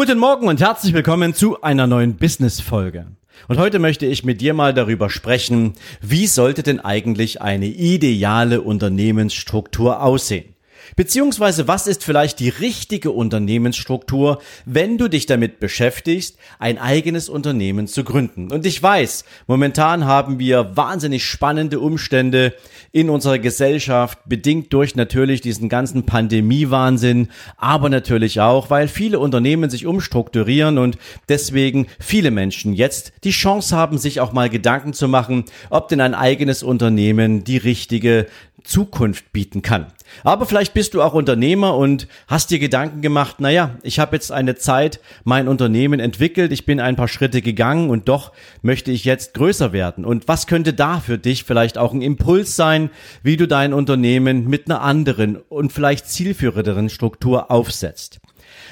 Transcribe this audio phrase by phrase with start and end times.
[0.00, 3.08] Guten Morgen und herzlich willkommen zu einer neuen Business-Folge.
[3.48, 8.62] Und heute möchte ich mit dir mal darüber sprechen, wie sollte denn eigentlich eine ideale
[8.62, 10.54] Unternehmensstruktur aussehen?
[10.96, 17.86] Beziehungsweise was ist vielleicht die richtige Unternehmensstruktur, wenn du dich damit beschäftigst, ein eigenes Unternehmen
[17.86, 18.52] zu gründen?
[18.52, 22.54] Und ich weiß, momentan haben wir wahnsinnig spannende Umstände
[22.92, 29.70] in unserer Gesellschaft, bedingt durch natürlich diesen ganzen Pandemiewahnsinn, aber natürlich auch, weil viele Unternehmen
[29.70, 35.08] sich umstrukturieren und deswegen viele Menschen jetzt die Chance haben, sich auch mal Gedanken zu
[35.08, 38.26] machen, ob denn ein eigenes Unternehmen die richtige
[38.64, 39.86] Zukunft bieten kann.
[40.24, 44.32] Aber vielleicht bist du auch Unternehmer und hast dir Gedanken gemacht, naja, ich habe jetzt
[44.32, 49.04] eine Zeit mein Unternehmen entwickelt, ich bin ein paar Schritte gegangen und doch möchte ich
[49.04, 50.04] jetzt größer werden.
[50.04, 52.90] Und was könnte da für dich vielleicht auch ein Impuls sein,
[53.22, 58.20] wie du dein Unternehmen mit einer anderen und vielleicht zielführenderen Struktur aufsetzt?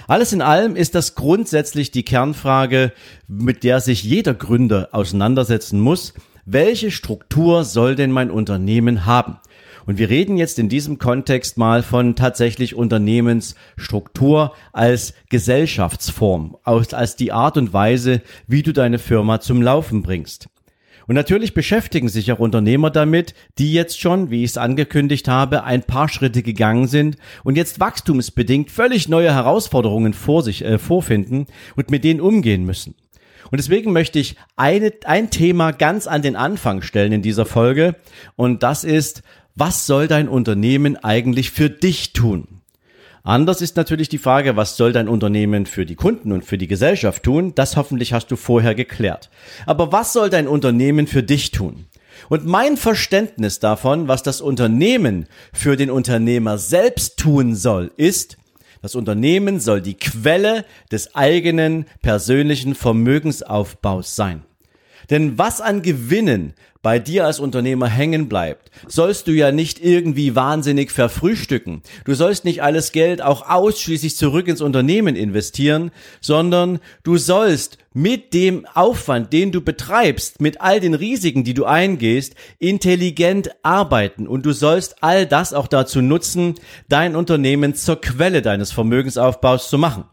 [0.07, 2.93] Alles in allem ist das grundsätzlich die Kernfrage,
[3.27, 6.15] mit der sich jeder Gründer auseinandersetzen muss.
[6.47, 9.39] Welche Struktur soll denn mein Unternehmen haben?
[9.89, 17.33] Und wir reden jetzt in diesem Kontext mal von tatsächlich Unternehmensstruktur als Gesellschaftsform, als die
[17.33, 20.51] Art und Weise, wie du deine Firma zum Laufen bringst.
[21.07, 25.65] Und natürlich beschäftigen sich auch Unternehmer damit, die jetzt schon, wie ich es angekündigt habe,
[25.65, 31.47] ein paar Schritte gegangen sind und jetzt wachstumsbedingt völlig neue Herausforderungen vor sich äh, vorfinden
[31.77, 32.95] und mit denen umgehen müssen.
[33.51, 37.97] Und deswegen möchte ich eine, ein Thema ganz an den Anfang stellen in dieser Folge
[38.37, 39.23] und das ist,
[39.59, 42.61] was soll dein Unternehmen eigentlich für dich tun?
[43.25, 46.69] Anders ist natürlich die Frage, was soll dein Unternehmen für die Kunden und für die
[46.69, 47.55] Gesellschaft tun?
[47.57, 49.31] Das hoffentlich hast du vorher geklärt.
[49.67, 51.87] Aber was soll dein Unternehmen für dich tun?
[52.29, 58.39] Und mein Verständnis davon, was das Unternehmen für den Unternehmer selbst tun soll, ist,
[58.81, 64.45] das Unternehmen soll die Quelle des eigenen persönlichen Vermögensaufbaus sein.
[65.11, 70.37] Denn was an Gewinnen bei dir als Unternehmer hängen bleibt, sollst du ja nicht irgendwie
[70.37, 71.83] wahnsinnig verfrühstücken.
[72.05, 78.33] Du sollst nicht alles Geld auch ausschließlich zurück ins Unternehmen investieren, sondern du sollst mit
[78.33, 84.47] dem Aufwand, den du betreibst, mit all den Risiken, die du eingehst, intelligent arbeiten und
[84.47, 86.55] du sollst all das auch dazu nutzen,
[86.89, 90.05] dein Unternehmen zur Quelle deines Vermögensaufbaus zu machen.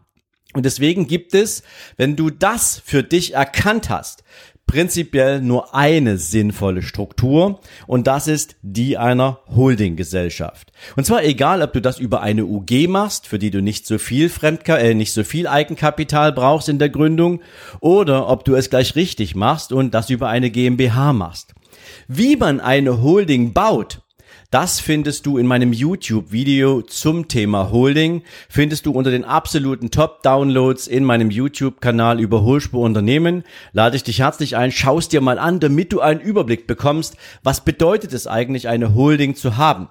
[0.52, 1.62] Und deswegen gibt es,
[1.98, 4.24] wenn du das für dich erkannt hast,
[4.66, 10.72] prinzipiell nur eine sinnvolle Struktur und das ist die einer Holdinggesellschaft.
[10.96, 13.98] Und zwar egal, ob du das über eine UG machst, für die du nicht so
[13.98, 17.40] viel Fremdka äh, nicht so viel Eigenkapital brauchst in der Gründung
[17.80, 21.54] oder ob du es gleich richtig machst und das über eine GmbH machst.
[22.08, 24.02] Wie man eine Holding baut,
[24.50, 28.22] das findest du in meinem YouTube-Video zum Thema Holding.
[28.48, 33.44] Findest du unter den absoluten Top-Downloads in meinem YouTube-Kanal über Hohlspur Unternehmen.
[33.72, 37.64] Lade ich dich herzlich ein, schaust dir mal an, damit du einen Überblick bekommst, was
[37.64, 39.88] bedeutet es eigentlich, eine Holding zu haben.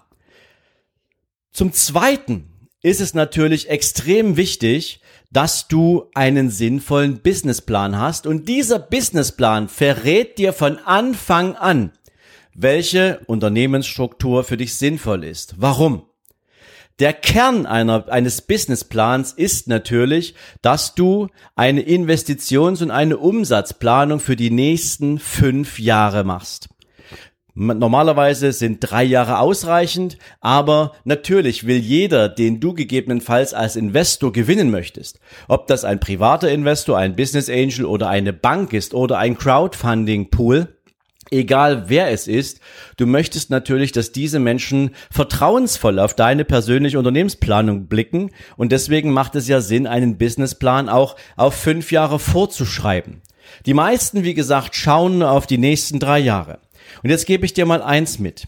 [1.51, 2.49] Zum Zweiten
[2.81, 5.01] ist es natürlich extrem wichtig,
[5.31, 11.91] dass du einen sinnvollen Businessplan hast und dieser Businessplan verrät dir von Anfang an,
[12.55, 15.55] welche Unternehmensstruktur für dich sinnvoll ist.
[15.57, 16.03] Warum?
[16.99, 24.37] Der Kern einer, eines Businessplans ist natürlich, dass du eine Investitions- und eine Umsatzplanung für
[24.37, 26.69] die nächsten fünf Jahre machst.
[27.53, 34.71] Normalerweise sind drei Jahre ausreichend, aber natürlich will jeder, den du gegebenenfalls als Investor gewinnen
[34.71, 39.37] möchtest, ob das ein privater Investor, ein Business Angel oder eine Bank ist oder ein
[39.37, 40.75] Crowdfunding Pool,
[41.31, 42.59] egal wer es ist,
[42.97, 49.35] du möchtest natürlich, dass diese Menschen vertrauensvoll auf deine persönliche Unternehmensplanung blicken und deswegen macht
[49.35, 53.21] es ja Sinn, einen Businessplan auch auf fünf Jahre vorzuschreiben.
[53.65, 56.59] Die meisten, wie gesagt, schauen auf die nächsten drei Jahre.
[57.03, 58.47] Und jetzt gebe ich dir mal eins mit.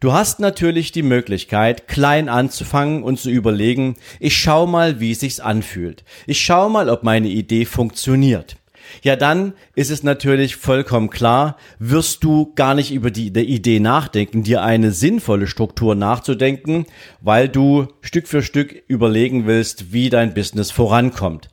[0.00, 5.20] Du hast natürlich die Möglichkeit, klein anzufangen und zu überlegen, ich schau mal, wie es
[5.20, 6.04] sich anfühlt.
[6.26, 8.56] Ich schau mal, ob meine Idee funktioniert
[9.02, 13.80] ja dann ist es natürlich vollkommen klar, wirst du gar nicht über die, die Idee
[13.80, 16.86] nachdenken, dir eine sinnvolle Struktur nachzudenken,
[17.20, 21.48] weil du Stück für Stück überlegen willst, wie dein Business vorankommt.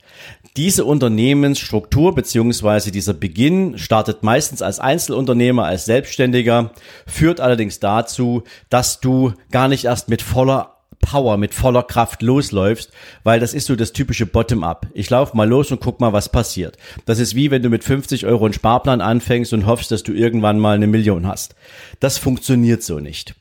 [0.58, 6.72] Diese Unternehmensstruktur beziehungsweise dieser Beginn startet meistens als Einzelunternehmer, als Selbstständiger,
[7.06, 12.92] führt allerdings dazu, dass du gar nicht erst mit voller Power, mit voller Kraft losläufst,
[13.24, 14.88] weil das ist so das typische Bottom-up.
[14.94, 16.78] Ich laufe mal los und guck mal, was passiert.
[17.06, 20.14] Das ist wie wenn du mit 50 Euro einen Sparplan anfängst und hoffst, dass du
[20.14, 21.56] irgendwann mal eine Million hast.
[22.00, 23.36] Das funktioniert so nicht.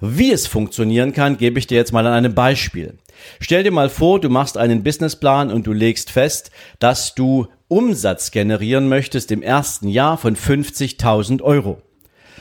[0.00, 2.98] Wie es funktionieren kann, gebe ich dir jetzt mal an einem Beispiel.
[3.40, 8.32] Stell dir mal vor, du machst einen Businessplan und du legst fest, dass du Umsatz
[8.32, 11.80] generieren möchtest im ersten Jahr von 50.000 Euro.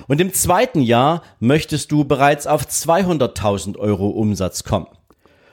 [0.07, 4.87] Und im zweiten Jahr möchtest du bereits auf 200.000 Euro Umsatz kommen.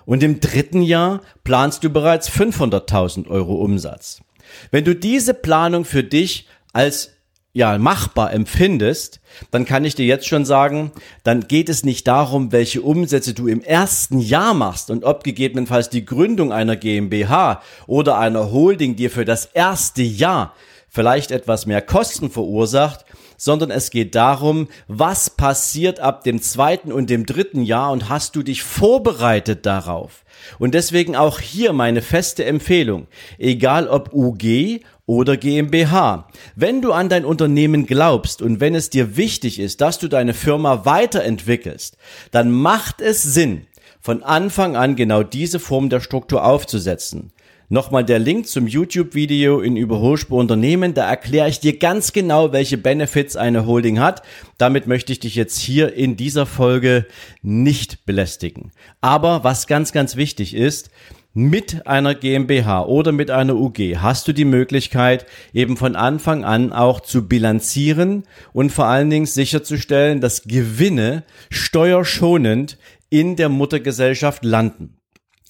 [0.04, 4.22] Und im dritten Jahr planst du bereits 500.000 Euro Umsatz.
[4.70, 7.10] Wenn du diese Planung für dich als
[7.52, 9.20] ja, machbar empfindest,
[9.50, 10.92] dann kann ich dir jetzt schon sagen,
[11.24, 15.90] dann geht es nicht darum, welche Umsätze du im ersten Jahr machst und ob gegebenenfalls
[15.90, 20.54] die Gründung einer GmbH oder einer Holding dir für das erste Jahr
[20.88, 23.04] vielleicht etwas mehr Kosten verursacht,
[23.36, 28.36] sondern es geht darum, was passiert ab dem zweiten und dem dritten Jahr und hast
[28.36, 30.24] du dich vorbereitet darauf?
[30.58, 33.06] Und deswegen auch hier meine feste Empfehlung,
[33.38, 36.28] egal ob UG oder GmbH.
[36.54, 40.34] Wenn du an dein Unternehmen glaubst und wenn es dir wichtig ist, dass du deine
[40.34, 41.96] Firma weiterentwickelst,
[42.30, 43.66] dann macht es Sinn,
[44.00, 47.32] von Anfang an genau diese Form der Struktur aufzusetzen.
[47.70, 50.94] Nochmal der Link zum YouTube-Video in Überholspur Unternehmen.
[50.94, 54.22] Da erkläre ich dir ganz genau, welche Benefits eine Holding hat.
[54.56, 57.04] Damit möchte ich dich jetzt hier in dieser Folge
[57.42, 58.72] nicht belästigen.
[59.02, 60.90] Aber was ganz, ganz wichtig ist,
[61.34, 66.72] mit einer GmbH oder mit einer UG hast du die Möglichkeit, eben von Anfang an
[66.72, 68.24] auch zu bilanzieren
[68.54, 72.78] und vor allen Dingen sicherzustellen, dass Gewinne steuerschonend
[73.10, 74.97] in der Muttergesellschaft landen.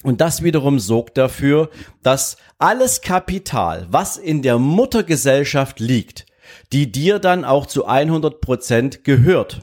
[0.03, 1.69] Und das wiederum sorgt dafür,
[2.03, 6.25] dass alles Kapital, was in der Muttergesellschaft liegt,
[6.71, 9.61] die dir dann auch zu 100 Prozent gehört,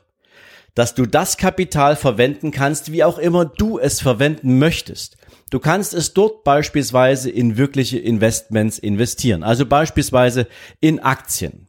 [0.74, 5.16] dass du das Kapital verwenden kannst, wie auch immer du es verwenden möchtest.
[5.50, 10.48] Du kannst es dort beispielsweise in wirkliche Investments investieren, also beispielsweise
[10.80, 11.65] in Aktien.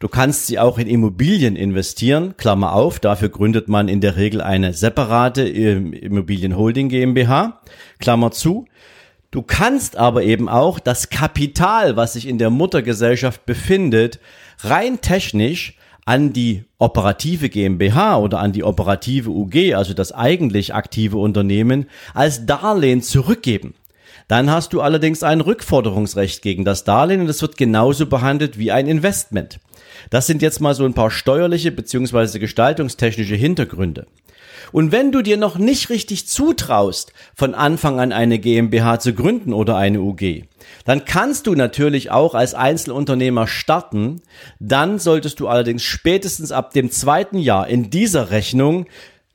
[0.00, 4.40] Du kannst sie auch in Immobilien investieren, Klammer auf, dafür gründet man in der Regel
[4.40, 7.60] eine separate ähm, Immobilienholding GmbH,
[7.98, 8.64] Klammer zu.
[9.30, 14.20] Du kannst aber eben auch das Kapital, was sich in der Muttergesellschaft befindet,
[14.60, 15.76] rein technisch
[16.06, 22.46] an die operative GmbH oder an die operative UG, also das eigentlich aktive Unternehmen, als
[22.46, 23.74] Darlehen zurückgeben.
[24.28, 28.72] Dann hast du allerdings ein Rückforderungsrecht gegen das Darlehen und es wird genauso behandelt wie
[28.72, 29.60] ein Investment.
[30.08, 34.06] Das sind jetzt mal so ein paar steuerliche beziehungsweise gestaltungstechnische Hintergründe.
[34.72, 39.52] Und wenn du dir noch nicht richtig zutraust, von Anfang an eine GmbH zu gründen
[39.52, 40.44] oder eine UG,
[40.84, 44.22] dann kannst du natürlich auch als Einzelunternehmer starten.
[44.60, 48.86] Dann solltest du allerdings spätestens ab dem zweiten Jahr in dieser Rechnung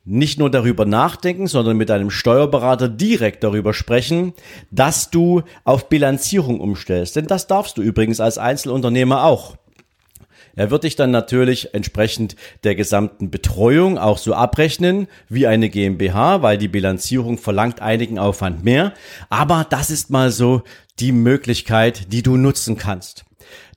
[0.05, 4.33] nicht nur darüber nachdenken, sondern mit deinem Steuerberater direkt darüber sprechen,
[4.69, 7.15] dass du auf Bilanzierung umstellst.
[7.15, 9.57] Denn das darfst du übrigens als Einzelunternehmer auch.
[10.55, 16.41] Er wird dich dann natürlich entsprechend der gesamten Betreuung auch so abrechnen wie eine GmbH,
[16.41, 18.93] weil die Bilanzierung verlangt einigen Aufwand mehr.
[19.29, 20.63] Aber das ist mal so
[20.99, 23.25] die Möglichkeit, die du nutzen kannst.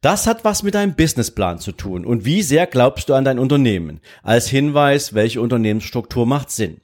[0.01, 3.41] Das hat was mit deinem Businessplan zu tun und wie sehr glaubst du an dein
[3.41, 4.01] Unternehmen?
[4.23, 6.81] Als Hinweis, welche Unternehmensstruktur macht Sinn.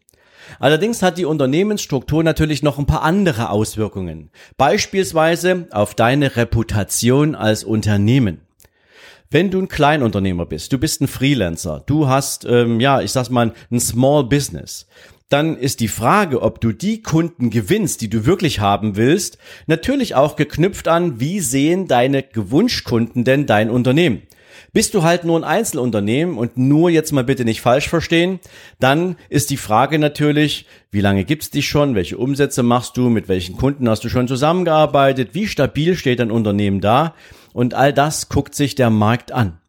[0.59, 4.31] Allerdings hat die Unternehmensstruktur natürlich noch ein paar andere Auswirkungen.
[4.57, 8.44] Beispielsweise auf deine Reputation als Unternehmen.
[9.31, 13.31] Wenn du ein Kleinunternehmer bist, du bist ein Freelancer, du hast, ähm, ja, ich sag's
[13.31, 14.87] mal, ein Small Business,
[15.29, 20.15] dann ist die Frage, ob du die Kunden gewinnst, die du wirklich haben willst, natürlich
[20.15, 24.23] auch geknüpft an, wie sehen deine Gewunschkunden denn dein Unternehmen?
[24.73, 28.41] Bist du halt nur ein Einzelunternehmen und nur jetzt mal bitte nicht falsch verstehen,
[28.81, 33.29] dann ist die Frage natürlich, wie lange gibt's dich schon, welche Umsätze machst du, mit
[33.29, 37.15] welchen Kunden hast du schon zusammengearbeitet, wie stabil steht dein Unternehmen da?
[37.55, 39.61] Und all das guckt sich der Markt an.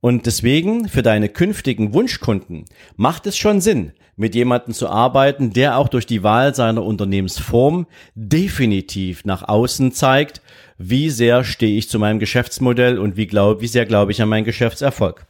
[0.00, 2.64] Und deswegen für deine künftigen Wunschkunden
[2.96, 7.86] macht es schon Sinn, mit jemandem zu arbeiten, der auch durch die Wahl seiner Unternehmensform
[8.16, 10.42] definitiv nach außen zeigt,
[10.78, 14.28] wie sehr stehe ich zu meinem Geschäftsmodell und wie, glaub, wie sehr glaube ich an
[14.28, 15.24] meinen Geschäftserfolg.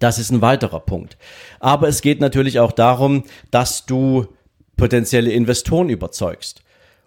[0.00, 1.16] Das ist ein weiterer Punkt.
[1.60, 4.26] Aber es geht natürlich auch darum, dass du
[4.76, 6.62] potenzielle Investoren überzeugst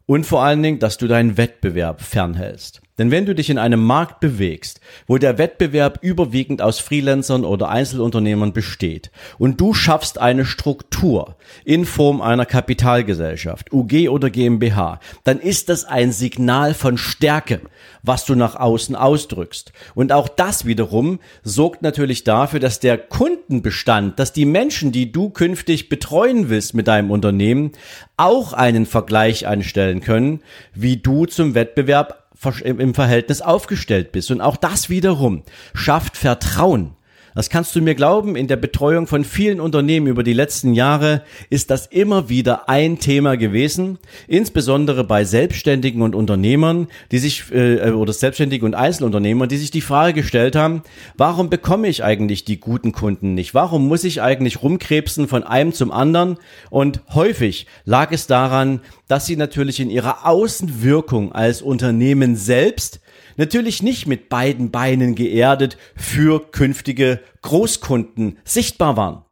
[0.08, 2.82] und vor allen Dingen, dass du deinen Wettbewerb fernhältst.
[2.98, 7.70] Denn wenn du dich in einem Markt bewegst, wo der Wettbewerb überwiegend aus Freelancern oder
[7.70, 15.40] Einzelunternehmern besteht und du schaffst eine Struktur in Form einer Kapitalgesellschaft, UG oder GmbH, dann
[15.40, 17.62] ist das ein Signal von Stärke,
[18.04, 19.72] was du nach außen ausdrückst.
[19.96, 25.30] Und auch das wiederum sorgt natürlich dafür, dass der Kundenbestand, dass die Menschen, die du
[25.30, 27.72] künftig betreuen willst mit deinem Unternehmen,
[28.18, 30.42] auch einen Vergleich anstellen können,
[30.74, 32.21] wie du zum Wettbewerb
[32.64, 34.32] im Verhältnis aufgestellt bist.
[34.32, 35.44] Und auch das wiederum
[35.74, 36.96] schafft Vertrauen.
[37.34, 41.24] Das kannst du mir glauben, in der Betreuung von vielen Unternehmen über die letzten Jahre
[41.50, 47.92] ist das immer wieder ein Thema gewesen, insbesondere bei Selbstständigen und Unternehmern, die sich äh,
[47.92, 50.84] oder Selbstständigen und Einzelunternehmern, die sich die Frage gestellt haben,
[51.16, 53.54] warum bekomme ich eigentlich die guten Kunden nicht?
[53.54, 56.38] Warum muss ich eigentlich rumkrebsen von einem zum anderen?
[56.70, 63.00] Und häufig lag es daran, dass sie natürlich in ihrer Außenwirkung als Unternehmen selbst
[63.38, 69.25] natürlich nicht mit beiden Beinen geerdet für künftige Großkunden sichtbar waren.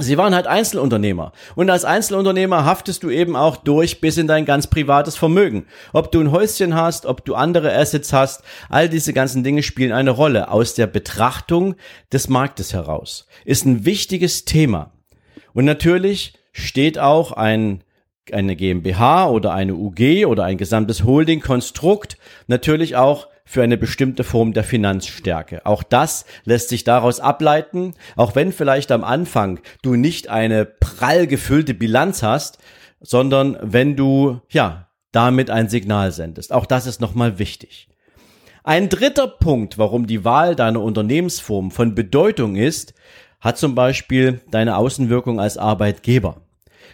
[0.00, 1.32] Sie waren halt Einzelunternehmer.
[1.56, 5.66] Und als Einzelunternehmer haftest du eben auch durch bis in dein ganz privates Vermögen.
[5.92, 9.92] Ob du ein Häuschen hast, ob du andere Assets hast, all diese ganzen Dinge spielen
[9.92, 11.74] eine Rolle aus der Betrachtung
[12.12, 13.26] des Marktes heraus.
[13.44, 14.92] Ist ein wichtiges Thema.
[15.52, 17.84] Und natürlich steht auch ein
[18.32, 22.16] eine GmbH oder eine UG oder ein gesamtes Holding-Konstrukt
[22.46, 25.64] natürlich auch für eine bestimmte Form der Finanzstärke.
[25.66, 31.26] Auch das lässt sich daraus ableiten, auch wenn vielleicht am Anfang du nicht eine prall
[31.26, 32.58] gefüllte Bilanz hast,
[33.00, 36.52] sondern wenn du, ja, damit ein Signal sendest.
[36.52, 37.88] Auch das ist nochmal wichtig.
[38.62, 42.94] Ein dritter Punkt, warum die Wahl deiner Unternehmensform von Bedeutung ist,
[43.40, 46.42] hat zum Beispiel deine Außenwirkung als Arbeitgeber.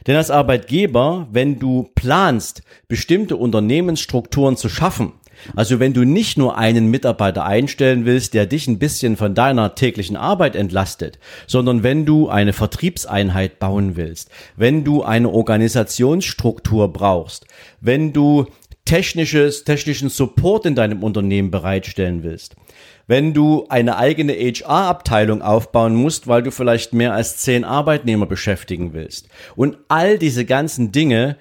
[0.07, 5.13] Denn als Arbeitgeber, wenn du planst, bestimmte Unternehmensstrukturen zu schaffen,
[5.55, 9.75] also wenn du nicht nur einen Mitarbeiter einstellen willst, der dich ein bisschen von deiner
[9.75, 17.47] täglichen Arbeit entlastet, sondern wenn du eine Vertriebseinheit bauen willst, wenn du eine Organisationsstruktur brauchst,
[17.81, 18.47] wenn du
[18.85, 22.57] technisches, technischen Support in deinem Unternehmen bereitstellen willst,
[23.07, 28.95] wenn du eine eigene HR-Abteilung aufbauen musst, weil du vielleicht mehr als zehn Arbeitnehmer beschäftigen
[28.95, 29.29] willst.
[29.55, 31.37] Und all diese ganzen Dinge,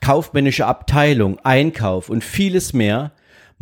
[0.00, 3.12] kaufmännische Abteilung, Einkauf und vieles mehr,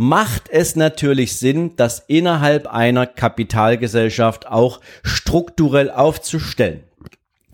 [0.03, 6.85] macht es natürlich Sinn, das innerhalb einer Kapitalgesellschaft auch strukturell aufzustellen.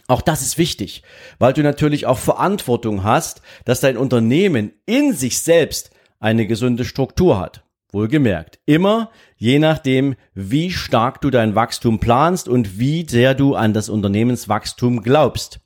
[0.06, 1.02] Auch das ist wichtig,
[1.40, 7.40] weil du natürlich auch Verantwortung hast, dass dein Unternehmen in sich selbst eine gesunde Struktur
[7.40, 7.64] hat.
[7.90, 8.60] Wohlgemerkt.
[8.64, 13.88] Immer je nachdem, wie stark du dein Wachstum planst und wie sehr du an das
[13.88, 15.58] Unternehmenswachstum glaubst.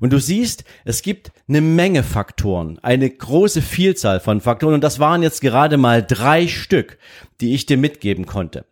[0.00, 4.98] Und du siehst, es gibt eine Menge Faktoren, eine große Vielzahl von Faktoren und das
[4.98, 6.98] waren jetzt gerade mal drei Stück,
[7.40, 8.64] die ich dir mitgeben konnte.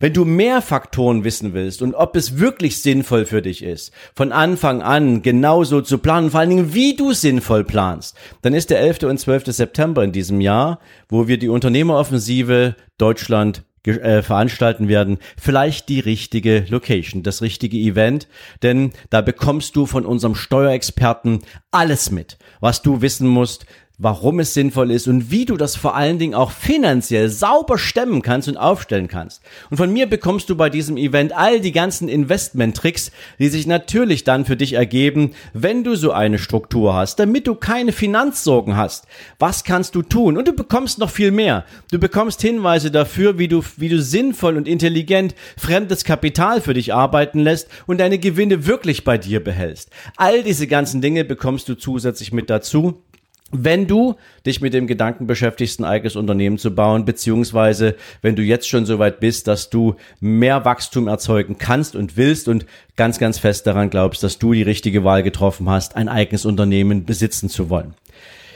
[0.00, 4.32] Wenn du mehr Faktoren wissen willst und ob es wirklich sinnvoll für dich ist, von
[4.32, 8.80] Anfang an genauso zu planen, vor allen Dingen wie du sinnvoll planst, dann ist der
[8.80, 9.04] 11.
[9.04, 9.46] und 12.
[9.46, 16.64] September in diesem Jahr, wo wir die Unternehmeroffensive Deutschland äh, veranstalten werden, vielleicht die richtige
[16.68, 18.28] Location, das richtige Event,
[18.62, 24.54] denn da bekommst du von unserem Steuerexperten alles mit, was du wissen musst, warum es
[24.54, 28.56] sinnvoll ist und wie du das vor allen Dingen auch finanziell sauber stemmen kannst und
[28.56, 29.40] aufstellen kannst.
[29.70, 34.24] Und von mir bekommst du bei diesem Event all die ganzen Investment-Tricks, die sich natürlich
[34.24, 39.06] dann für dich ergeben, wenn du so eine Struktur hast, damit du keine Finanzsorgen hast.
[39.38, 40.36] Was kannst du tun?
[40.36, 41.64] Und du bekommst noch viel mehr.
[41.92, 46.92] Du bekommst Hinweise dafür, wie du, wie du sinnvoll und intelligent fremdes Kapital für dich
[46.92, 49.90] arbeiten lässt und deine Gewinne wirklich bei dir behältst.
[50.16, 53.04] All diese ganzen Dinge bekommst du zusätzlich mit dazu
[53.50, 58.42] wenn du dich mit dem Gedanken beschäftigst, ein eigenes Unternehmen zu bauen, beziehungsweise wenn du
[58.42, 63.18] jetzt schon so weit bist, dass du mehr Wachstum erzeugen kannst und willst und ganz,
[63.18, 67.48] ganz fest daran glaubst, dass du die richtige Wahl getroffen hast, ein eigenes Unternehmen besitzen
[67.48, 67.94] zu wollen.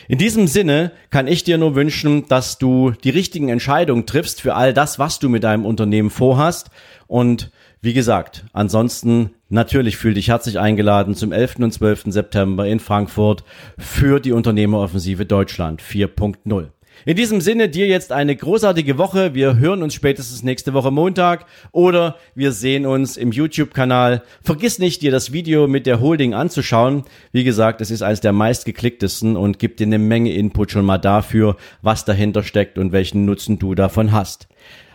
[0.08, 4.54] In diesem Sinne kann ich dir nur wünschen, dass du die richtigen Entscheidungen triffst für
[4.54, 6.70] all das, was du mit deinem Unternehmen vorhast
[7.06, 7.50] und
[7.82, 11.56] wie gesagt, ansonsten natürlich fühl dich herzlich eingeladen zum 11.
[11.58, 12.04] und 12.
[12.06, 13.44] September in Frankfurt
[13.78, 16.68] für die Unternehmeroffensive Deutschland 4.0.
[17.04, 19.34] In diesem Sinne dir jetzt eine großartige Woche.
[19.34, 24.22] Wir hören uns spätestens nächste Woche Montag oder wir sehen uns im YouTube-Kanal.
[24.42, 27.04] Vergiss nicht, dir das Video mit der Holding anzuschauen.
[27.32, 30.98] Wie gesagt, es ist eines der meistgeklicktesten und gibt dir eine Menge Input schon mal
[30.98, 34.48] dafür, was dahinter steckt und welchen Nutzen du davon hast.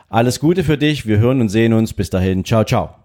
[0.10, 1.08] Alles Gute für dich.
[1.08, 1.94] Wir hören und sehen uns.
[1.94, 2.46] Bis dahin.
[2.46, 2.96] Ciao, ciao.